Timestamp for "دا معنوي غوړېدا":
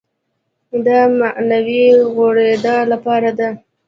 0.85-2.77